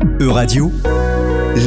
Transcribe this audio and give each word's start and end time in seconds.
E-Radio, 0.00 0.70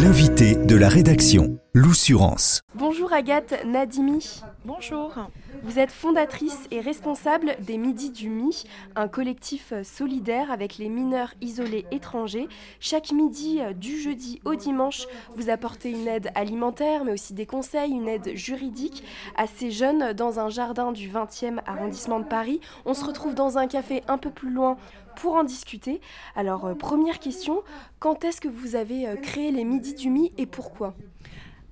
l'invité 0.01 0.55
de 0.55 0.75
la 0.75 0.87
rédaction, 0.87 1.57
l'Oussurance. 1.73 2.61
Bonjour 2.75 3.11
Agathe 3.11 3.65
Nadimi. 3.65 4.41
Bonjour. 4.63 5.13
Vous 5.63 5.77
êtes 5.77 5.91
fondatrice 5.91 6.67
et 6.71 6.81
responsable 6.81 7.55
des 7.59 7.77
Midis 7.77 8.09
du 8.09 8.29
Mi, 8.29 8.63
un 8.95 9.07
collectif 9.07 9.73
solidaire 9.83 10.51
avec 10.51 10.79
les 10.79 10.89
mineurs 10.89 11.33
isolés 11.39 11.85
étrangers. 11.91 12.47
Chaque 12.79 13.11
midi, 13.11 13.59
du 13.75 13.99
jeudi 13.99 14.41
au 14.43 14.55
dimanche, 14.55 15.05
vous 15.35 15.51
apportez 15.51 15.91
une 15.91 16.07
aide 16.07 16.31
alimentaire, 16.33 17.05
mais 17.05 17.13
aussi 17.13 17.35
des 17.35 17.45
conseils, 17.45 17.91
une 17.91 18.07
aide 18.07 18.35
juridique 18.35 19.03
à 19.35 19.45
ces 19.45 19.69
jeunes 19.69 20.13
dans 20.13 20.39
un 20.39 20.49
jardin 20.49 20.91
du 20.91 21.07
20e 21.07 21.59
arrondissement 21.67 22.19
de 22.19 22.25
Paris. 22.25 22.59
On 22.85 22.95
se 22.95 23.05
retrouve 23.05 23.35
dans 23.35 23.59
un 23.59 23.67
café 23.67 24.01
un 24.07 24.17
peu 24.17 24.31
plus 24.31 24.51
loin 24.51 24.77
pour 25.15 25.35
en 25.35 25.43
discuter. 25.43 26.01
Alors, 26.35 26.65
euh, 26.65 26.73
première 26.73 27.19
question, 27.19 27.61
quand 27.99 28.23
est-ce 28.23 28.41
que 28.41 28.47
vous 28.47 28.75
avez 28.75 29.07
euh, 29.07 29.15
créé 29.15 29.51
les 29.51 29.63
Midis 29.63 29.93
du 29.93 30.09
Mi 30.09 30.31
et 30.37 30.47
pourquoi? 30.47 30.95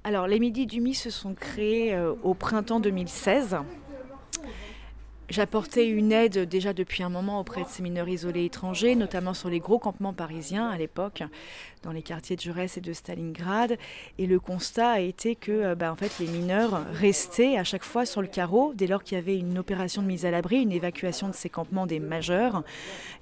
Les 0.10 0.40
Midis 0.40 0.66
du 0.66 0.82
Mi 0.82 0.96
se 0.96 1.10
sont 1.10 1.34
créés 1.36 1.94
euh, 1.94 2.14
au 2.24 2.34
printemps 2.34 2.80
2016. 2.80 3.58
J'apportais 5.30 5.88
une 5.88 6.12
aide 6.12 6.50
déjà 6.50 6.74
depuis 6.74 7.04
un 7.04 7.10
moment 7.10 7.40
auprès 7.40 7.62
de 7.62 7.68
ces 7.68 7.84
mineurs 7.84 8.10
isolés 8.10 8.46
étrangers, 8.46 8.96
notamment 8.96 9.36
sur 9.36 9.48
les 9.48 9.60
gros 9.60 9.78
campements 9.78 10.14
parisiens 10.14 10.68
à 10.68 10.78
l'époque, 10.80 11.22
dans 11.84 11.92
les 11.92 12.02
quartiers 12.02 12.36
de 12.36 12.42
Jaurès 12.42 12.76
et 12.78 12.82
de 12.82 12.92
Stalingrad. 12.92 13.78
Et 14.18 14.26
le 14.26 14.40
constat 14.40 14.90
a 14.94 15.00
été 15.00 15.36
que 15.36 15.52
euh, 15.52 15.76
bah, 15.76 15.94
en 15.94 15.96
les 16.20 16.28
mineurs 16.28 16.82
restaient 16.92 17.58
à 17.58 17.64
chaque 17.64 17.84
fois 17.84 18.08
sur 18.08 18.24
le 18.24 18.28
carreau 18.28 18.74
dès 18.74 18.88
lors 18.88 19.04
qu'il 19.04 19.16
y 19.16 19.22
avait 19.22 19.38
une 19.38 19.60
opération 19.60 20.02
de 20.02 20.08
mise 20.08 20.26
à 20.26 20.32
l'abri, 20.32 20.64
une 20.64 20.72
évacuation 20.72 21.28
de 21.28 21.36
ces 21.36 21.50
campements 21.50 21.86
des 21.86 22.00
majeurs. 22.00 22.64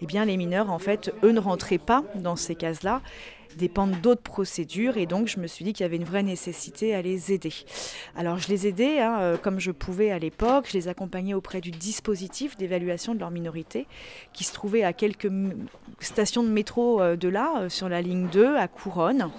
Eh 0.02 0.06
bien, 0.06 0.24
les 0.24 0.38
mineurs, 0.38 0.72
en 0.72 0.80
fait, 0.80 1.14
eux 1.24 1.32
ne 1.32 1.42
rentraient 1.42 1.78
pas 1.78 2.06
dans 2.16 2.38
ces 2.38 2.56
cases-là 2.56 3.02
dépendent 3.56 4.00
d'autres 4.02 4.22
procédures 4.22 4.98
et 4.98 5.06
donc 5.06 5.28
je 5.28 5.40
me 5.40 5.48
suis 5.48 5.66
dit 5.66 5.74
qu'il 5.74 5.84
y 5.84 5.86
avait 5.86 5.98
une 5.98 6.04
vraie 6.04 6.24
nécessité 6.24 6.94
à 6.96 7.02
les 7.02 7.32
aider. 7.32 7.54
Alors 8.16 8.38
je 8.38 8.48
les 8.50 8.68
aidais 8.68 9.00
hein, 9.00 9.20
euh, 9.20 9.38
comme 9.38 9.60
je 9.60 9.72
pouvais 9.72 10.12
à 10.12 10.20
l'époque, 10.20 10.68
je 10.70 10.74
les 10.74 10.88
accompagnais 10.88 11.34
auprès 11.34 11.62
du 11.62 11.72
dispositif 11.72 12.58
d'évaluation 12.58 13.16
de 13.16 13.20
leur 13.20 13.32
minorité 13.32 13.88
qui 14.34 14.44
se 14.44 14.54
trouvait 14.54 14.84
à 14.84 14.94
quelques 14.94 15.32
stations 16.00 16.44
de 16.44 16.50
métro 16.50 17.02
euh, 17.02 17.16
de 17.16 17.30
là, 17.30 17.62
euh, 17.62 17.70
sur 17.70 17.90
la 17.90 18.02
ligne 18.02 18.28
2 18.28 18.56
à 18.56 18.68
Couronne 18.68 19.30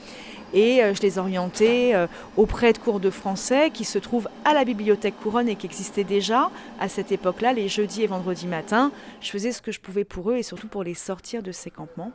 et 0.55 0.81
je 0.95 1.03
les 1.03 1.19
orientais 1.19 1.95
auprès 2.39 2.73
de 2.73 2.79
cours 2.79 3.01
de 3.01 3.11
français 3.11 3.71
qui 3.71 3.85
se 3.85 3.99
trouvent 3.99 4.31
à 4.47 4.55
la 4.55 4.65
bibliothèque 4.65 5.15
Couronne 5.23 5.47
et 5.47 5.57
qui 5.57 5.67
existait 5.67 6.05
déjà 6.05 6.51
à 6.81 6.89
cette 6.89 7.13
époque-là, 7.13 7.53
les 7.53 7.69
jeudis 7.69 8.03
et 8.03 8.07
vendredis 8.07 8.47
matins. 8.47 8.91
Je 9.21 9.31
faisais 9.31 9.53
ce 9.53 9.61
que 9.61 9.73
je 9.73 9.81
pouvais 9.81 10.05
pour 10.05 10.31
eux 10.31 10.37
et 10.37 10.43
surtout 10.43 10.69
pour 10.69 10.85
les 10.85 10.95
sortir 10.95 11.43
de 11.43 11.53
ces 11.53 11.71
campements. 11.71 12.13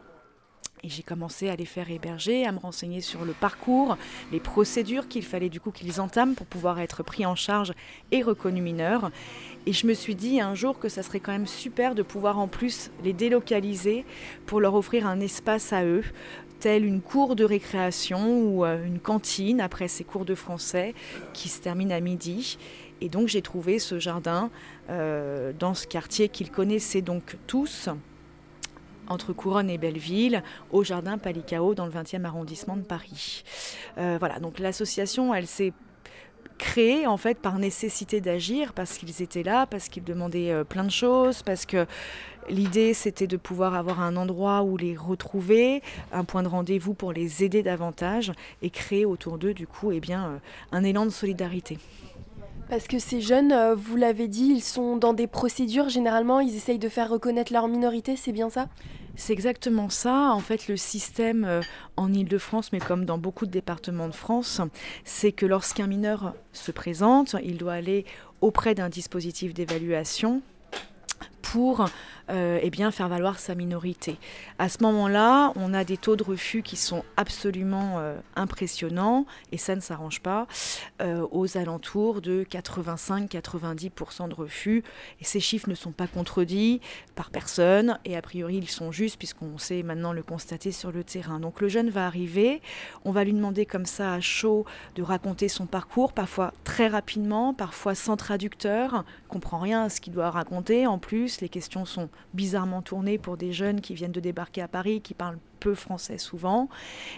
Et 0.85 0.89
j'ai 0.89 1.01
commencé 1.01 1.47
à 1.47 1.55
les 1.55 1.65
faire 1.65 1.89
héberger, 1.89 2.45
à 2.45 2.51
me 2.51 2.59
renseigner 2.59 2.99
sur 2.99 3.23
le 3.23 3.31
parcours, 3.31 3.97
les 4.33 4.41
procédures 4.41 5.07
qu'il 5.07 5.23
fallait 5.23 5.47
du 5.47 5.61
coup 5.61 5.71
qu'ils 5.71 6.01
entament 6.01 6.35
pour 6.35 6.45
pouvoir 6.45 6.81
être 6.81 7.03
pris 7.03 7.25
en 7.25 7.35
charge 7.35 7.71
et 8.11 8.21
reconnus 8.21 8.61
mineurs. 8.61 9.09
Et 9.65 9.71
je 9.71 9.87
me 9.87 9.93
suis 9.93 10.13
dit 10.13 10.41
un 10.41 10.55
jour 10.55 10.79
que 10.79 10.89
ça 10.89 11.01
serait 11.01 11.21
quand 11.21 11.31
même 11.31 11.47
super 11.47 11.95
de 11.95 12.03
pouvoir 12.03 12.37
en 12.37 12.49
plus 12.49 12.91
les 13.01 13.13
délocaliser 13.13 14.03
pour 14.45 14.59
leur 14.59 14.75
offrir 14.75 15.07
un 15.07 15.21
espace 15.21 15.71
à 15.71 15.85
eux, 15.85 16.03
tel 16.59 16.83
une 16.83 16.99
cour 16.99 17.37
de 17.37 17.45
récréation 17.45 18.41
ou 18.41 18.65
euh, 18.65 18.85
une 18.85 18.99
cantine 18.99 19.61
après 19.61 19.87
ces 19.87 20.03
cours 20.03 20.25
de 20.25 20.35
français 20.35 20.95
qui 21.31 21.47
se 21.47 21.61
terminent 21.61 21.95
à 21.95 22.01
midi. 22.01 22.57
Et 22.99 23.07
donc 23.07 23.29
j'ai 23.29 23.41
trouvé 23.41 23.79
ce 23.79 23.99
jardin 23.99 24.49
euh, 24.89 25.53
dans 25.57 25.75
ce 25.75 25.87
quartier 25.87 26.27
qu'ils 26.27 26.51
connaissaient 26.51 27.01
donc 27.01 27.37
tous 27.47 27.87
entre 29.07 29.33
Couronne 29.33 29.69
et 29.69 29.77
Belleville, 29.77 30.43
au 30.71 30.83
jardin 30.83 31.17
Palicao 31.17 31.75
dans 31.75 31.85
le 31.85 31.91
20e 31.91 32.25
arrondissement 32.25 32.77
de 32.77 32.81
Paris. 32.81 33.43
Euh, 33.97 34.17
voilà, 34.19 34.39
donc 34.39 34.59
l'association, 34.59 35.33
elle 35.33 35.47
s'est 35.47 35.73
créée 36.57 37.07
en 37.07 37.17
fait 37.17 37.39
par 37.39 37.59
nécessité 37.59 38.21
d'agir 38.21 38.73
parce 38.73 38.97
qu'ils 38.97 39.21
étaient 39.21 39.43
là, 39.43 39.65
parce 39.65 39.89
qu'ils 39.89 40.03
demandaient 40.03 40.51
euh, 40.51 40.63
plein 40.63 40.83
de 40.83 40.91
choses, 40.91 41.43
parce 41.43 41.65
que 41.65 41.85
l'idée 42.49 42.93
c'était 42.93 43.27
de 43.27 43.37
pouvoir 43.37 43.75
avoir 43.75 44.01
un 44.01 44.15
endroit 44.15 44.63
où 44.63 44.77
les 44.77 44.95
retrouver, 44.95 45.81
un 46.11 46.23
point 46.23 46.43
de 46.43 46.47
rendez-vous 46.47 46.93
pour 46.93 47.11
les 47.13 47.43
aider 47.43 47.63
davantage 47.63 48.31
et 48.61 48.69
créer 48.69 49.05
autour 49.05 49.37
d'eux 49.37 49.53
du 49.53 49.67
coup 49.67 49.91
eh 49.91 49.99
bien, 49.99 50.25
euh, 50.25 50.37
un 50.71 50.83
élan 50.83 51.05
de 51.05 51.11
solidarité. 51.11 51.77
Parce 52.69 52.87
que 52.87 52.97
ces 52.97 53.21
jeunes, 53.21 53.73
vous 53.73 53.95
l'avez 53.95 54.27
dit, 54.27 54.47
ils 54.47 54.63
sont 54.63 54.97
dans 54.97 55.13
des 55.13 55.27
procédures, 55.27 55.89
généralement 55.89 56.39
ils 56.39 56.55
essayent 56.55 56.79
de 56.79 56.89
faire 56.89 57.09
reconnaître 57.09 57.53
leur 57.53 57.67
minorité, 57.67 58.15
c'est 58.15 58.31
bien 58.31 58.49
ça? 58.49 58.67
C'est 59.15 59.33
exactement 59.33 59.89
ça. 59.89 60.31
En 60.33 60.39
fait, 60.39 60.67
le 60.67 60.75
système 60.75 61.45
euh, 61.45 61.61
en 61.97 62.11
Ile-de-France, 62.11 62.71
mais 62.73 62.79
comme 62.79 63.05
dans 63.05 63.19
beaucoup 63.19 63.45
de 63.45 63.51
départements 63.51 64.07
de 64.07 64.13
France, 64.13 64.59
c'est 65.03 65.31
que 65.31 65.45
lorsqu'un 65.45 65.85
mineur 65.85 66.33
se 66.51 66.71
présente, 66.71 67.35
il 67.43 67.57
doit 67.57 67.73
aller 67.73 68.05
auprès 68.41 68.73
d'un 68.73 68.89
dispositif 68.89 69.53
d'évaluation 69.53 70.41
pour 71.41 71.85
euh, 72.29 72.59
eh 72.61 72.69
bien, 72.69 72.91
faire 72.91 73.09
valoir 73.09 73.37
sa 73.39 73.53
minorité. 73.53 74.17
À 74.57 74.69
ce 74.69 74.81
moment-là, 74.83 75.51
on 75.55 75.73
a 75.73 75.83
des 75.83 75.97
taux 75.97 76.15
de 76.15 76.23
refus 76.23 76.61
qui 76.61 76.77
sont 76.77 77.03
absolument 77.17 77.95
euh, 77.97 78.17
impressionnants, 78.35 79.25
et 79.51 79.57
ça 79.57 79.75
ne 79.75 79.81
s'arrange 79.81 80.21
pas, 80.21 80.47
euh, 81.01 81.27
aux 81.31 81.57
alentours 81.57 82.21
de 82.21 82.45
85-90% 82.49 84.29
de 84.29 84.33
refus. 84.33 84.83
Et 85.19 85.25
ces 85.25 85.41
chiffres 85.41 85.69
ne 85.69 85.75
sont 85.75 85.91
pas 85.91 86.07
contredits 86.07 86.79
par 87.15 87.29
personne, 87.29 87.99
et 88.05 88.15
a 88.15 88.21
priori 88.21 88.55
ils 88.55 88.69
sont 88.69 88.91
justes 88.91 89.17
puisqu'on 89.17 89.57
sait 89.57 89.83
maintenant 89.83 90.13
le 90.13 90.23
constater 90.23 90.71
sur 90.71 90.91
le 90.91 91.03
terrain. 91.03 91.39
Donc 91.39 91.59
le 91.59 91.67
jeune 91.67 91.89
va 91.89 92.07
arriver, 92.07 92.61
on 93.03 93.11
va 93.11 93.23
lui 93.23 93.33
demander 93.33 93.65
comme 93.65 93.85
ça 93.85 94.13
à 94.13 94.21
chaud 94.21 94.65
de 94.95 95.03
raconter 95.03 95.49
son 95.49 95.65
parcours, 95.65 96.13
parfois 96.13 96.53
très 96.63 96.87
rapidement, 96.87 97.53
parfois 97.53 97.95
sans 97.95 98.15
traducteur, 98.15 99.03
comprend 99.27 99.59
rien 99.59 99.83
à 99.83 99.89
ce 99.89 99.99
qu'il 99.99 100.13
doit 100.13 100.29
raconter. 100.29 100.87
En 100.87 100.99
plus, 100.99 101.41
les 101.41 101.49
questions 101.49 101.85
sont 101.85 102.09
bizarrement 102.33 102.81
tournées 102.81 103.17
pour 103.17 103.37
des 103.37 103.53
jeunes 103.53 103.81
qui 103.81 103.93
viennent 103.93 104.11
de 104.11 104.19
débarquer 104.19 104.61
à 104.61 104.67
Paris, 104.67 105.01
qui 105.01 105.13
parlent 105.13 105.37
peu 105.63 105.75
français 105.75 106.17
souvent. 106.17 106.67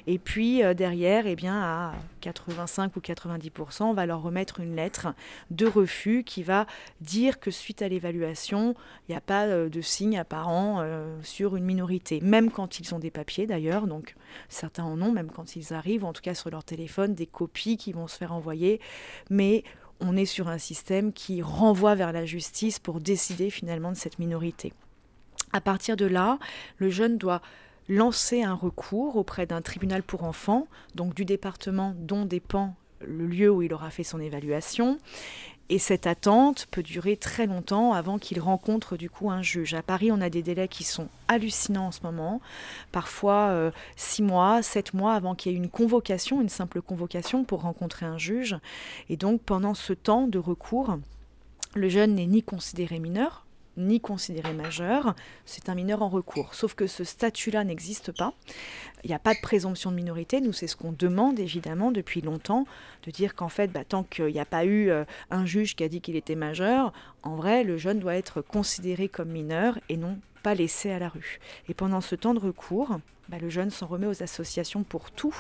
Et 0.06 0.20
puis 0.20 0.64
euh, 0.64 0.76
derrière, 0.76 1.26
eh 1.26 1.36
bien, 1.36 1.56
à 1.56 1.94
85 2.22 2.96
ou 2.96 3.00
90%, 3.00 3.84
on 3.84 3.94
va 3.94 4.06
leur 4.06 4.22
remettre 4.22 4.60
une 4.60 4.76
lettre 4.76 5.08
de 5.50 5.66
refus 5.66 6.24
qui 6.24 6.44
va 6.44 6.68
dire 7.02 7.40
que 7.40 7.50
suite 7.50 7.82
à 7.82 7.88
l'évaluation, 7.88 8.76
il 9.08 9.14
n'y 9.14 9.18
a 9.18 9.22
pas 9.22 9.48
euh, 9.48 9.68
de 9.68 9.82
signe 9.82 10.20
apparent 10.20 10.78
euh, 10.80 11.18
sur 11.24 11.56
une 11.56 11.66
minorité, 11.66 12.22
même 12.22 12.52
quand 12.52 12.80
ils 12.80 12.94
ont 12.94 13.00
des 13.00 13.12
papiers 13.12 13.48
d'ailleurs. 13.48 13.88
Donc 13.88 14.16
certains 14.48 14.84
en 14.84 15.02
ont, 15.02 15.12
même 15.12 15.32
quand 15.32 15.56
ils 15.56 15.74
arrivent, 15.74 16.06
en 16.06 16.14
tout 16.14 16.22
cas 16.22 16.36
sur 16.36 16.52
leur 16.52 16.64
téléphone, 16.64 17.16
des 17.16 17.26
copies 17.26 17.78
qui 17.78 17.94
vont 17.94 18.08
se 18.08 18.18
faire 18.18 18.32
envoyer. 18.32 18.80
Mais 19.32 19.64
on 20.00 20.16
est 20.16 20.26
sur 20.26 20.50
un 20.50 20.60
système 20.60 21.14
qui 21.14 21.42
renvoie 21.42 21.96
vers 21.96 22.12
la 22.12 22.26
justice 22.26 22.78
pour 22.78 23.00
décider 23.00 23.50
finalement 23.50 23.92
de 23.92 23.98
cette 23.98 24.20
minorité. 24.20 24.72
À 25.56 25.62
partir 25.62 25.96
de 25.96 26.06
là, 26.06 26.38
le 26.80 26.90
jeune 26.90 27.18
doit 27.18 27.42
lancer 27.88 28.44
un 28.44 28.56
recours 28.56 29.16
auprès 29.16 29.46
d'un 29.46 29.62
tribunal 29.62 30.04
pour 30.04 30.26
enfants, 30.26 30.68
donc 30.96 31.14
du 31.14 31.24
département 31.24 31.94
dont 31.98 32.26
dépend 32.26 32.76
le 33.00 33.26
lieu 33.26 33.50
où 33.50 33.62
il 33.62 33.74
aura 33.74 33.90
fait 33.90 34.04
son 34.04 34.20
évaluation. 34.20 35.00
Et 35.70 35.80
cette 35.80 36.08
attente 36.08 36.68
peut 36.72 36.84
durer 36.84 37.16
très 37.16 37.46
longtemps 37.46 37.94
avant 37.94 38.20
qu'il 38.20 38.42
rencontre 38.42 38.98
du 38.98 39.10
coup 39.10 39.32
un 39.32 39.42
juge. 39.42 39.76
À 39.76 39.82
Paris, 39.82 40.12
on 40.12 40.20
a 40.20 40.30
des 40.30 40.44
délais 40.44 40.68
qui 40.68 40.84
sont 40.84 41.08
hallucinants 41.30 41.88
en 41.88 41.92
ce 41.94 42.02
moment, 42.04 42.42
parfois 42.92 43.48
euh, 43.52 43.72
six 43.96 44.24
mois, 44.24 44.62
sept 44.62 44.94
mois 44.94 45.14
avant 45.14 45.36
qu'il 45.36 45.54
y 45.54 45.56
ait 45.56 45.58
une 45.58 45.70
convocation, 45.70 46.42
une 46.42 46.50
simple 46.50 46.82
convocation 46.82 47.46
pour 47.46 47.62
rencontrer 47.62 48.06
un 48.06 48.18
juge. 48.18 48.58
Et 49.08 49.16
donc 49.16 49.40
pendant 49.42 49.74
ce 49.74 49.94
temps 49.94 50.28
de 50.28 50.38
recours, 50.38 50.98
le 51.76 51.88
jeune 51.88 52.16
n'est 52.16 52.26
ni 52.26 52.44
considéré 52.44 53.00
mineur, 53.00 53.45
ni 53.78 54.00
considéré 54.00 54.54
majeur, 54.54 55.16
c'est 55.46 55.70
un 55.70 55.76
mineur 55.76 56.02
en 56.02 56.10
recours. 56.10 56.54
Sauf 56.54 56.74
que 56.74 56.88
ce 56.88 57.04
statut-là 57.04 57.64
n'existe 57.64 58.12
pas. 58.12 58.34
Il 59.04 59.08
n'y 59.08 59.16
a 59.16 59.20
pas 59.20 59.34
de 59.34 59.40
présomption 59.40 59.92
de 59.92 59.96
minorité. 59.96 60.42
Nous, 60.42 60.54
c'est 60.54 60.68
ce 60.68 60.76
qu'on 60.76 60.92
demande 60.92 61.40
évidemment 61.40 61.92
depuis 61.92 62.22
longtemps, 62.22 62.66
de 63.04 63.12
dire 63.12 63.36
qu'en 63.36 63.50
fait, 63.50 63.68
bah, 63.72 63.84
tant 63.84 64.04
qu'il 64.04 64.28
n'y 64.28 64.40
a 64.40 64.46
pas 64.46 64.66
eu 64.66 64.90
euh, 64.90 65.06
un 65.30 65.46
juge 65.46 65.76
qui 65.76 65.84
a 65.84 65.90
dit 65.90 66.02
qu'il 66.02 66.16
était 66.16 66.36
majeur, 66.36 66.94
en 67.24 67.36
vrai, 67.36 67.64
le 67.64 67.78
jeune 67.78 68.00
doit 68.00 68.16
être 68.16 68.42
considéré 68.42 69.10
comme 69.10 69.30
mineur 69.30 69.80
et 69.90 69.98
non 69.98 70.18
pas 70.46 70.52
à 70.52 71.00
la 71.00 71.10
rue. 71.10 71.40
Et 71.70 71.74
pendant 71.74 72.02
ce 72.02 72.14
temps 72.14 72.36
de 72.36 72.40
recours, 72.40 73.00
bah, 73.30 73.38
le 73.42 73.50
jeune 73.50 73.72
s'en 73.72 73.88
remet 73.88 74.06
aux 74.06 74.22
associations 74.22 74.84
pour 74.84 75.10
tout, 75.10 75.36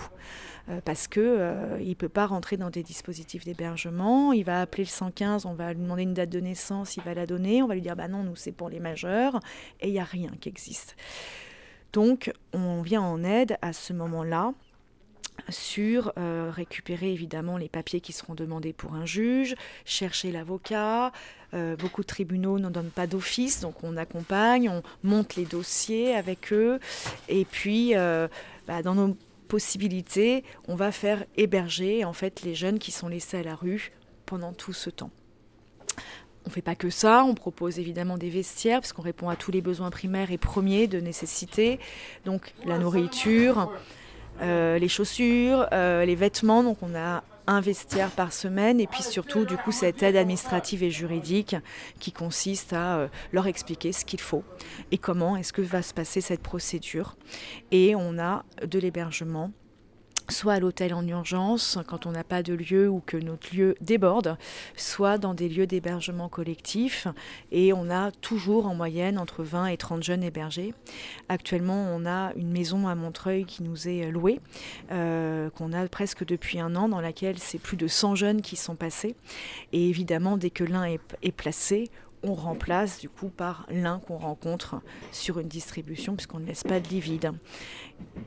euh, 0.69 0.81
parce 0.83 1.07
qu'il 1.07 1.21
euh, 1.21 1.77
ne 1.77 1.93
peut 1.93 2.09
pas 2.09 2.25
rentrer 2.25 2.57
dans 2.57 2.71
des 2.71 2.81
dispositifs 2.81 3.45
d'hébergement. 3.45 4.33
Il 4.33 4.45
va 4.45 4.61
appeler 4.61 4.83
le 4.83 4.89
115, 4.89 5.45
on 5.45 5.53
va 5.53 5.73
lui 5.73 5.81
demander 5.81 6.01
une 6.01 6.15
date 6.15 6.31
de 6.31 6.39
naissance, 6.39 6.97
il 6.97 7.03
va 7.03 7.13
la 7.13 7.27
donner, 7.27 7.61
on 7.61 7.67
va 7.67 7.75
lui 7.75 7.83
dire 7.83 7.95
bah 7.95 8.07
non, 8.07 8.23
nous 8.23 8.35
c'est 8.35 8.51
pour 8.51 8.67
les 8.67 8.79
majeurs, 8.79 9.39
et 9.79 9.89
il 9.89 9.93
n'y 9.93 9.99
a 9.99 10.03
rien 10.03 10.31
qui 10.41 10.49
existe. 10.49 10.95
Donc 11.93 12.33
on 12.53 12.81
vient 12.81 13.03
en 13.03 13.23
aide 13.23 13.57
à 13.61 13.73
ce 13.73 13.93
moment-là 13.93 14.53
sur 15.49 16.13
euh, 16.17 16.51
récupérer 16.53 17.11
évidemment 17.11 17.57
les 17.57 17.69
papiers 17.69 18.01
qui 18.01 18.13
seront 18.13 18.35
demandés 18.35 18.73
pour 18.73 18.93
un 18.95 19.05
juge, 19.05 19.55
chercher 19.85 20.31
l'avocat. 20.31 21.11
Euh, 21.53 21.75
beaucoup 21.75 22.01
de 22.01 22.07
tribunaux 22.07 22.59
n'en 22.59 22.71
donnent 22.71 22.89
pas 22.89 23.07
d'office, 23.07 23.61
donc 23.61 23.83
on 23.83 23.97
accompagne, 23.97 24.69
on 24.69 24.81
monte 25.03 25.35
les 25.35 25.45
dossiers 25.45 26.15
avec 26.15 26.51
eux, 26.51 26.79
et 27.29 27.45
puis 27.45 27.95
euh, 27.95 28.27
bah, 28.67 28.81
dans 28.81 28.95
nos 28.95 29.15
possibilités, 29.47 30.43
on 30.67 30.75
va 30.75 30.91
faire 30.91 31.23
héberger 31.37 32.03
en 32.03 32.13
fait 32.13 32.41
les 32.41 32.55
jeunes 32.55 32.79
qui 32.79 32.91
sont 32.91 33.07
laissés 33.07 33.37
à 33.37 33.43
la 33.43 33.55
rue 33.55 33.91
pendant 34.25 34.53
tout 34.53 34.73
ce 34.73 34.89
temps. 34.89 35.11
On 36.45 36.49
ne 36.49 36.53
fait 36.53 36.61
pas 36.61 36.75
que 36.75 36.89
ça, 36.89 37.23
on 37.23 37.33
propose 37.33 37.79
évidemment 37.79 38.17
des 38.17 38.29
vestiaires 38.29 38.79
parce 38.81 38.93
qu'on 38.93 39.01
répond 39.01 39.29
à 39.29 39.35
tous 39.35 39.51
les 39.51 39.61
besoins 39.61 39.89
primaires 39.89 40.31
et 40.31 40.37
premiers 40.37 40.87
de 40.87 40.99
nécessité, 40.99 41.79
donc 42.25 42.53
la 42.65 42.77
nourriture, 42.77 43.71
euh, 44.41 44.77
les 44.77 44.87
chaussures, 44.87 45.67
euh, 45.71 46.05
les 46.05 46.15
vêtements. 46.15 46.63
Donc 46.63 46.77
on 46.81 46.95
a 46.95 47.23
un 47.47 47.61
vestiaire 47.61 48.09
par 48.09 48.33
semaine 48.33 48.79
et 48.79 48.87
puis 48.87 49.03
surtout 49.03 49.45
du 49.45 49.55
coup 49.55 49.71
cette 49.71 50.01
aide 50.01 50.15
administrative 50.15 50.81
et 50.83 50.89
juridique 50.89 51.55
qui 51.99 52.11
consiste 52.11 52.73
à 52.73 52.97
euh, 52.97 53.07
leur 53.33 53.47
expliquer 53.47 53.91
ce 53.91 54.03
qu'il 54.03 54.19
faut 54.19 54.43
et 54.91 54.97
comment 54.97 55.37
est-ce 55.37 55.53
que 55.53 55.61
va 55.61 55.81
se 55.81 55.93
passer 55.93 56.21
cette 56.21 56.41
procédure. 56.41 57.15
Et 57.71 57.95
on 57.95 58.17
a 58.17 58.43
de 58.65 58.79
l'hébergement 58.79 59.51
soit 60.29 60.53
à 60.53 60.59
l'hôtel 60.59 60.93
en 60.93 61.05
urgence 61.07 61.77
quand 61.87 62.05
on 62.05 62.11
n'a 62.11 62.23
pas 62.23 62.43
de 62.43 62.53
lieu 62.53 62.89
ou 62.89 63.01
que 63.05 63.17
notre 63.17 63.55
lieu 63.55 63.75
déborde, 63.81 64.37
soit 64.75 65.17
dans 65.17 65.33
des 65.33 65.49
lieux 65.49 65.67
d'hébergement 65.67 66.29
collectif. 66.29 67.07
Et 67.51 67.73
on 67.73 67.89
a 67.89 68.11
toujours 68.11 68.67
en 68.67 68.75
moyenne 68.75 69.17
entre 69.17 69.43
20 69.43 69.67
et 69.67 69.77
30 69.77 70.03
jeunes 70.03 70.23
hébergés. 70.23 70.73
Actuellement, 71.29 71.87
on 71.91 72.05
a 72.05 72.33
une 72.35 72.51
maison 72.51 72.87
à 72.87 72.95
Montreuil 72.95 73.45
qui 73.45 73.63
nous 73.63 73.87
est 73.87 74.09
louée, 74.11 74.39
euh, 74.91 75.49
qu'on 75.51 75.73
a 75.73 75.87
presque 75.87 76.25
depuis 76.25 76.59
un 76.59 76.75
an, 76.75 76.89
dans 76.89 77.01
laquelle 77.01 77.39
c'est 77.39 77.59
plus 77.59 77.77
de 77.77 77.87
100 77.87 78.15
jeunes 78.15 78.41
qui 78.41 78.55
sont 78.55 78.75
passés. 78.75 79.15
Et 79.73 79.89
évidemment, 79.89 80.37
dès 80.37 80.49
que 80.49 80.63
l'un 80.63 80.85
est, 80.85 81.01
est 81.21 81.31
placé, 81.31 81.89
on 82.25 82.33
remplace 82.33 82.99
du 82.99 83.09
coup 83.09 83.29
par 83.29 83.65
l'un 83.69 83.99
qu'on 83.99 84.17
rencontre 84.17 84.81
sur 85.11 85.39
une 85.39 85.47
distribution 85.47 86.15
puisqu'on 86.15 86.39
ne 86.39 86.45
laisse 86.45 86.63
pas 86.63 86.79
de 86.79 86.87
lit 86.87 86.99
vide. 86.99 87.31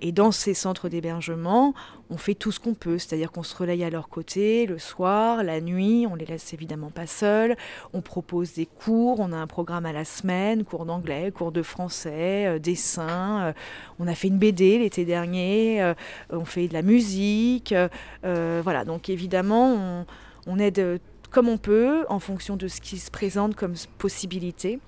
Et 0.00 0.12
dans 0.12 0.30
ces 0.30 0.54
centres 0.54 0.88
d'hébergement, 0.88 1.74
on 2.08 2.16
fait 2.16 2.34
tout 2.34 2.52
ce 2.52 2.60
qu'on 2.60 2.74
peut, 2.74 2.98
c'est-à-dire 2.98 3.32
qu'on 3.32 3.42
se 3.42 3.54
relaye 3.56 3.84
à 3.84 3.90
leur 3.90 4.08
côté 4.08 4.66
le 4.66 4.78
soir, 4.78 5.42
la 5.42 5.60
nuit, 5.60 6.06
on 6.10 6.14
les 6.14 6.24
laisse 6.24 6.54
évidemment 6.54 6.90
pas 6.90 7.06
seuls, 7.06 7.56
on 7.92 8.00
propose 8.00 8.54
des 8.54 8.66
cours, 8.66 9.20
on 9.20 9.32
a 9.32 9.36
un 9.36 9.46
programme 9.46 9.84
à 9.86 9.92
la 9.92 10.04
semaine, 10.04 10.64
cours 10.64 10.86
d'anglais, 10.86 11.32
cours 11.32 11.52
de 11.52 11.62
français, 11.62 12.46
euh, 12.46 12.58
dessin, 12.58 13.48
euh, 13.48 13.52
on 13.98 14.06
a 14.06 14.14
fait 14.14 14.28
une 14.28 14.38
BD 14.38 14.78
l'été 14.78 15.04
dernier, 15.04 15.82
euh, 15.82 15.94
on 16.30 16.44
fait 16.44 16.68
de 16.68 16.74
la 16.74 16.82
musique, 16.82 17.74
voilà, 18.22 18.84
donc 18.84 19.08
évidemment 19.10 19.74
on, 19.74 20.06
on 20.46 20.58
aide 20.58 21.00
comme 21.30 21.48
on 21.48 21.58
peut 21.58 22.04
en 22.08 22.18
fonction 22.18 22.56
de 22.56 22.68
ce 22.68 22.80
qui 22.80 22.98
se 22.98 23.10
présente 23.10 23.54
comme 23.54 23.74
possibilité. 23.98 24.80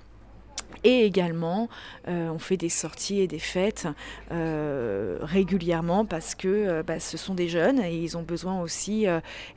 Et 0.84 1.04
également, 1.04 1.68
euh, 2.08 2.30
on 2.30 2.38
fait 2.38 2.56
des 2.56 2.68
sorties 2.68 3.20
et 3.20 3.26
des 3.26 3.38
fêtes 3.38 3.86
euh, 4.32 5.18
régulièrement 5.20 6.04
parce 6.04 6.34
que 6.34 6.48
euh, 6.48 6.82
bah, 6.82 7.00
ce 7.00 7.16
sont 7.18 7.34
des 7.34 7.48
jeunes 7.48 7.80
et 7.80 7.96
ils 7.96 8.16
ont 8.16 8.22
besoin 8.22 8.60
aussi 8.60 9.06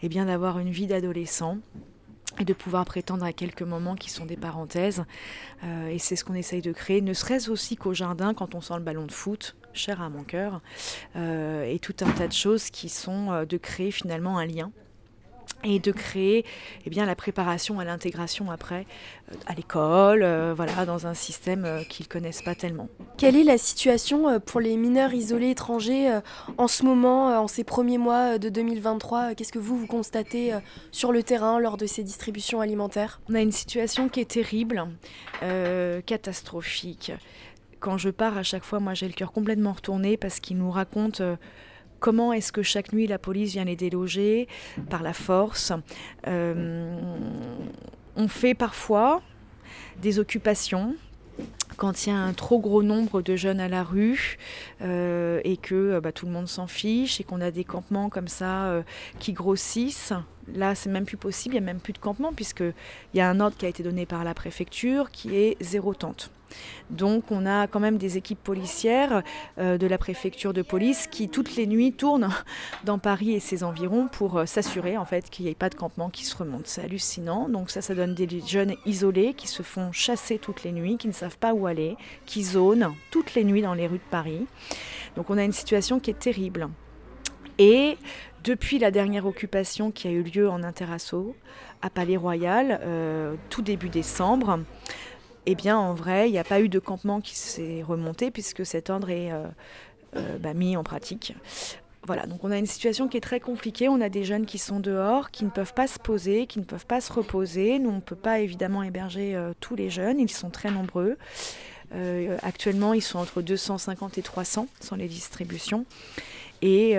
eh 0.02 0.10
bien 0.10 0.26
d'avoir 0.26 0.60
une 0.60 0.70
vie 0.70 0.88
d'adolescent 0.88 1.58
et 2.40 2.46
de 2.46 2.54
pouvoir 2.54 2.84
prétendre 2.86 3.24
à 3.24 3.32
quelques 3.32 3.62
moments 3.62 3.96
qui 3.96 4.10
sont 4.10 4.26
des 4.26 4.38
parenthèses. 4.38 5.06
et 5.64 6.00
c'est 6.00 6.16
ce 6.16 6.26
qu'on 6.26 6.34
essaye 6.34 6.62
de 6.62 6.72
créer, 6.72 7.00
ne 7.02 7.14
serait-ce 7.14 7.52
aussi 7.52 7.76
qu'au 7.76 7.94
jardin 7.94 8.34
quand 8.34 8.56
on 8.56 8.62
sent 8.62 8.74
le 8.78 8.82
ballon 8.82 9.06
de 9.06 9.12
foot, 9.12 9.56
cher 9.72 10.02
à 10.02 10.10
mon 10.10 10.24
cœur, 10.24 10.62
et 11.16 11.78
tout 11.80 11.96
un 12.02 12.10
tas 12.10 12.28
de 12.28 12.34
choses 12.34 12.72
qui 12.72 12.90
sont 12.90 13.46
de 13.48 13.58
créer 13.58 13.92
finalement 13.92 14.40
un 14.40 14.48
lien 14.48 14.72
et 15.64 15.80
de 15.80 15.92
créer 15.92 16.46
eh 16.86 16.90
bien, 16.90 17.06
la 17.06 17.16
préparation 17.16 17.80
à 17.80 17.86
l'intégration 17.86 18.52
après 18.52 18.86
euh, 19.32 19.36
à 19.48 19.54
l'école, 19.54 20.24
euh, 20.24 20.54
voilà, 20.56 20.86
dans 20.86 21.08
un 21.08 21.14
système 21.14 21.66
euh, 21.66 21.84
qu'ils 21.84 22.06
ne 22.06 22.10
connaissent 22.10 22.42
pas 22.42 22.56
tellement. 22.56 22.90
Quelle 23.18 23.36
est 23.36 23.44
la 23.44 23.58
situation 23.58 24.40
pour 24.40 24.60
les 24.60 24.78
mineurs 24.78 25.14
isolés 25.14 25.52
étrangers 25.52 26.20
en 26.58 26.68
ce 26.68 26.84
moment, 26.84 27.40
en 27.40 27.48
ces 27.48 27.64
premiers 27.64 27.98
mois 27.98 28.38
de 28.38 28.50
2023 28.50 29.36
Qu'est-ce 29.36 29.52
que 29.52 29.60
vous, 29.60 29.78
vous 29.78 29.88
constatez 29.88 30.54
sur 30.92 31.12
le 31.12 31.24
terrain 31.24 31.60
lors 31.60 31.78
de 31.78 31.86
ces 31.86 32.04
distributions 32.04 32.62
alimentaires? 32.62 33.22
On 33.30 33.36
a 33.36 33.42
une 33.42 33.52
situation 33.52 34.10
qui 34.10 34.20
est 34.20 34.30
terrible, 34.30 34.88
catastrophique. 36.06 37.12
Quand 37.80 37.98
je 37.98 38.10
pars 38.10 38.38
à 38.38 38.44
chaque 38.44 38.64
fois, 38.64 38.80
moi 38.80 38.94
j'ai 38.94 39.08
le 39.08 39.14
cœur 39.14 39.32
complètement 39.32 39.74
retourné 39.74 40.18
parce 40.18 40.40
qu'ils 40.40 40.58
nous 40.58 40.72
racontent 40.72 41.38
comment 42.04 42.34
est-ce 42.34 42.52
que 42.52 42.64
chaque 42.64 42.92
nuit 42.92 43.08
la 43.08 43.18
police 43.18 43.54
vient 43.54 43.64
les 43.64 43.78
déloger 43.78 44.50
par 44.90 45.04
la 45.04 45.14
force. 45.14 45.72
Euh, 46.28 47.00
on 48.18 48.28
fait 48.28 48.56
parfois 48.56 49.22
des 50.02 50.20
occupations 50.20 50.98
quand 51.78 52.06
il 52.06 52.10
y 52.10 52.12
a 52.12 52.18
un 52.18 52.34
trop 52.34 52.60
gros 52.60 52.84
nombre 52.84 53.22
de 53.22 53.38
jeunes 53.38 53.62
à 53.62 53.70
la 53.70 53.84
rue 53.84 54.38
euh, 54.82 55.40
et 55.46 55.56
que 55.56 55.76
euh, 55.76 56.02
bah, 56.02 56.12
tout 56.12 56.26
le 56.26 56.34
monde 56.34 56.50
s'en 56.50 56.68
fiche 56.68 57.22
et 57.22 57.24
qu'on 57.24 57.40
a 57.40 57.52
des 57.52 57.64
campements 57.64 58.10
comme 58.10 58.28
ça 58.28 58.84
qui 59.20 59.32
grossissent, 59.32 60.12
là 60.54 60.76
c'est 60.76 60.90
même 60.90 61.06
plus 61.06 61.18
possible, 61.18 61.56
il 61.56 61.60
n'y 61.60 61.64
a 61.64 61.66
même 61.66 61.80
plus 61.80 61.94
de 61.94 62.00
campement 62.00 62.34
puisqu'il 62.34 62.74
y 63.14 63.22
a 63.22 63.30
un 63.30 63.40
ordre 63.40 63.58
qui 63.58 63.66
a 63.66 63.70
été 63.70 63.84
donné 63.84 64.06
par 64.06 64.24
la 64.24 64.34
préfecture 64.34 65.12
qui 65.12 65.36
est 65.36 65.58
zéro 65.62 65.94
tente. 65.94 66.32
Donc 66.90 67.32
on 67.32 67.46
a 67.46 67.68
quand 67.68 67.80
même 67.80 67.98
des 67.98 68.18
équipes 68.18 68.42
policières 68.42 69.24
euh, 69.58 69.78
de 69.78 69.88
la 69.88 69.98
préfecture 69.98 70.54
de 70.54 70.62
police 70.62 71.08
qui 71.08 71.30
toutes 71.30 71.56
les 71.56 71.68
nuits 71.68 71.94
tournent 71.94 72.30
dans 72.84 73.00
Paris 73.00 73.32
et 73.32 73.40
ses 73.40 73.64
environs 73.64 74.08
pour 74.08 74.38
euh, 74.38 74.46
s'assurer 74.46 74.98
en 74.98 75.06
fait 75.06 75.30
qu'il 75.30 75.46
n'y 75.46 75.52
ait 75.52 75.56
pas 75.56 75.70
de 75.70 75.76
campement 75.76 76.10
qui 76.10 76.26
se 76.26 76.36
remonte. 76.36 76.68
C'est 76.68 76.84
hallucinant. 76.84 77.50
Donc 77.50 77.70
ça, 77.70 77.82
ça 77.82 77.96
donne 77.96 78.16
des 78.16 78.42
jeunes 78.42 78.76
isolés 78.86 79.34
qui 79.34 79.48
se 79.48 79.64
font 79.64 79.92
chasser 79.92 80.38
toutes 80.38 80.64
les 80.64 80.72
nuits, 80.72 80.98
qui 80.98 81.08
ne 81.08 81.14
savent 81.14 81.38
pas 81.38 81.54
où 81.54 81.68
aller, 81.68 81.98
qui 82.26 82.44
zonent 82.44 82.94
toutes 83.12 83.34
les 83.36 83.44
nuits 83.44 83.62
dans 83.62 83.74
les 83.74 83.88
rues 83.88 83.98
de 83.98 84.12
Paris. 84.12 84.46
Donc 85.16 85.30
on 85.30 85.38
a 85.38 85.44
une 85.44 85.52
situation 85.52 86.00
qui 86.00 86.12
est 86.12 86.20
terrible. 86.20 86.70
Et 87.60 87.98
depuis 88.44 88.78
la 88.78 88.92
dernière 88.92 89.26
occupation 89.26 89.92
qui 89.92 90.08
a 90.08 90.12
eu 90.12 90.22
lieu 90.22 90.50
en 90.50 90.64
Interasso, 90.64 91.36
à 91.82 91.90
Palais 91.90 92.18
Royal, 92.18 92.80
euh, 92.84 93.36
tout 93.50 93.62
début 93.62 93.90
décembre, 93.90 94.60
eh 95.46 95.56
bien, 95.56 95.78
en 95.78 95.94
vrai, 95.94 96.30
il 96.30 96.34
n'y 96.34 96.40
a 96.40 96.44
pas 96.44 96.60
eu 96.60 96.70
de 96.70 96.80
campement 96.80 97.22
qui 97.22 97.36
s'est 97.36 97.84
remonté 97.86 98.32
puisque 98.32 98.66
cet 98.66 98.90
ordre 98.90 99.10
est 99.10 99.32
euh, 99.32 99.46
euh, 100.18 100.38
bah, 100.40 100.54
mis 100.54 100.76
en 100.76 100.84
pratique. 100.84 101.36
Voilà, 102.06 102.26
donc 102.26 102.44
on 102.44 102.52
a 102.52 102.58
une 102.58 102.66
situation 102.66 103.08
qui 103.08 103.16
est 103.16 103.22
très 103.22 103.40
compliquée. 103.40 103.88
On 103.88 104.02
a 104.02 104.10
des 104.10 104.26
jeunes 104.26 104.46
qui 104.46 104.58
sont 104.58 104.82
dehors, 104.82 105.32
qui 105.32 105.46
ne 105.46 105.50
peuvent 105.50 105.74
pas 105.74 105.88
se 105.88 106.00
poser, 106.00 106.48
qui 106.48 106.60
ne 106.60 106.66
peuvent 106.66 106.86
pas 106.86 107.00
se 107.00 107.14
reposer. 107.14 107.80
Nous, 107.80 107.90
on 107.90 107.96
ne 107.96 108.02
peut 108.02 108.18
pas 108.18 108.40
évidemment 108.40 108.84
héberger 108.84 109.42
tous 109.62 109.78
les 109.78 109.90
jeunes, 109.90 110.20
ils 110.20 110.30
sont 110.30 110.50
très 110.50 110.70
nombreux. 110.70 111.16
actuellement, 112.42 112.94
ils 112.94 113.02
sont 113.02 113.20
entre 113.20 113.42
250 113.42 114.18
et 114.18 114.22
300 114.22 114.68
sans 114.82 114.98
les 114.98 115.08
distributions. 115.08 115.86
Et 116.66 116.96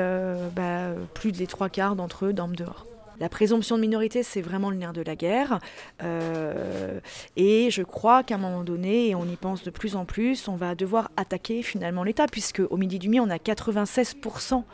bah, 0.54 0.90
plus 1.14 1.32
de 1.32 1.38
les 1.38 1.46
trois 1.46 1.70
quarts 1.70 1.96
d'entre 1.96 2.26
eux 2.26 2.32
dorment 2.34 2.54
dehors. 2.54 2.86
La 3.20 3.28
présomption 3.28 3.76
de 3.76 3.80
minorité, 3.80 4.22
c'est 4.22 4.42
vraiment 4.42 4.70
le 4.70 4.76
nerf 4.76 4.92
de 4.92 5.02
la 5.02 5.14
guerre. 5.14 5.60
Euh, 6.02 6.98
et 7.36 7.70
je 7.70 7.82
crois 7.82 8.22
qu'à 8.22 8.34
un 8.34 8.38
moment 8.38 8.64
donné, 8.64 9.08
et 9.08 9.14
on 9.14 9.24
y 9.24 9.36
pense 9.36 9.62
de 9.62 9.70
plus 9.70 9.96
en 9.96 10.04
plus, 10.04 10.48
on 10.48 10.56
va 10.56 10.74
devoir 10.74 11.10
attaquer 11.16 11.62
finalement 11.62 12.02
l'État, 12.02 12.26
puisque 12.26 12.62
au 12.68 12.76
Midi 12.76 12.98
du 12.98 13.08
Mi, 13.08 13.20
on 13.20 13.30
a 13.30 13.36
96% 13.36 14.64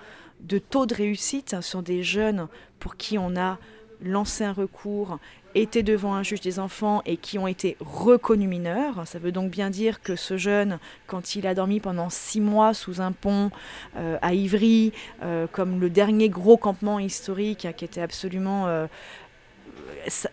de 0.40 0.58
taux 0.58 0.86
de 0.86 0.94
réussite 0.94 1.60
sur 1.60 1.82
des 1.82 2.02
jeunes 2.02 2.48
pour 2.78 2.96
qui 2.96 3.18
on 3.18 3.36
a 3.36 3.58
lancé 4.02 4.44
un 4.44 4.52
recours 4.52 5.18
étaient 5.54 5.82
devant 5.82 6.14
un 6.14 6.22
juge 6.22 6.40
des 6.40 6.58
enfants 6.58 7.02
et 7.06 7.16
qui 7.16 7.38
ont 7.38 7.46
été 7.46 7.76
reconnus 7.80 8.48
mineurs. 8.48 9.06
Ça 9.06 9.18
veut 9.18 9.32
donc 9.32 9.50
bien 9.50 9.70
dire 9.70 10.00
que 10.00 10.16
ce 10.16 10.36
jeune, 10.36 10.78
quand 11.06 11.34
il 11.34 11.46
a 11.46 11.54
dormi 11.54 11.80
pendant 11.80 12.10
six 12.10 12.40
mois 12.40 12.74
sous 12.74 13.00
un 13.00 13.12
pont 13.12 13.50
euh, 13.96 14.18
à 14.22 14.34
Ivry, 14.34 14.92
euh, 15.22 15.46
comme 15.50 15.80
le 15.80 15.90
dernier 15.90 16.28
gros 16.28 16.56
campement 16.56 16.98
historique 16.98 17.66
qui 17.76 17.84
était 17.84 18.00
absolument 18.00 18.68
euh, 18.68 18.86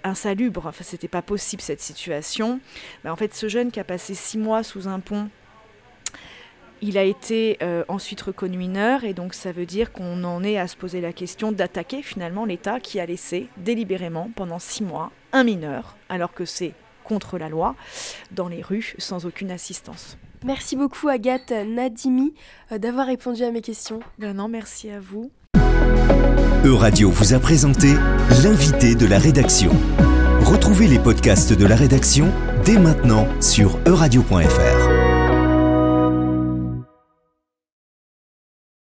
insalubre, 0.04 0.68
enfin 0.68 0.84
c'était 0.84 1.08
pas 1.08 1.22
possible 1.22 1.62
cette 1.62 1.82
situation. 1.82 2.60
Mais 3.04 3.10
en 3.10 3.16
fait, 3.16 3.34
ce 3.34 3.48
jeune 3.48 3.72
qui 3.72 3.80
a 3.80 3.84
passé 3.84 4.14
six 4.14 4.38
mois 4.38 4.64
sous 4.64 4.88
un 4.88 5.00
pont 5.00 5.30
il 6.82 6.98
a 6.98 7.04
été 7.04 7.58
euh, 7.62 7.84
ensuite 7.88 8.22
reconnu 8.22 8.58
mineur 8.58 9.04
et 9.04 9.14
donc 9.14 9.34
ça 9.34 9.52
veut 9.52 9.66
dire 9.66 9.92
qu'on 9.92 10.24
en 10.24 10.44
est 10.44 10.58
à 10.58 10.68
se 10.68 10.76
poser 10.76 11.02
la 11.02 11.14
question 11.14 11.52
d'attaquer 11.52 12.02
finalement 12.02 12.46
l'État 12.46 12.80
qui 12.80 13.00
a 13.00 13.06
laissé 13.06 13.48
délibérément 13.58 14.30
pendant 14.36 14.60
six 14.60 14.84
mois 14.84 15.12
un 15.34 15.44
mineur, 15.44 15.98
alors 16.10 16.34
que 16.34 16.46
c'est 16.46 16.74
contre 17.04 17.38
la 17.38 17.50
loi, 17.50 17.76
dans 18.32 18.48
les 18.48 18.62
rues 18.62 18.96
sans 18.98 19.26
aucune 19.26 19.52
assistance. 19.52 20.18
Merci 20.46 20.76
beaucoup 20.76 21.08
Agathe 21.08 21.52
Nadimi 21.52 22.34
euh, 22.72 22.78
d'avoir 22.78 23.08
répondu 23.08 23.44
à 23.44 23.52
mes 23.52 23.62
questions. 23.62 24.00
Ben 24.20 24.36
non, 24.36 24.48
merci 24.48 24.90
à 24.90 25.00
vous. 25.00 25.32
Euradio 26.66 27.10
vous 27.10 27.34
a 27.34 27.40
présenté 27.40 27.94
l'invité 28.44 28.96
de 28.96 29.06
la 29.06 29.20
rédaction. 29.20 29.72
Retrouvez 30.42 30.88
les 30.88 31.00
podcasts 31.00 31.54
de 31.54 31.66
la 31.66 31.76
rédaction 31.76 32.32
dès 32.66 32.78
maintenant 32.78 33.28
sur 33.42 33.80
euradio.fr. 33.88 34.97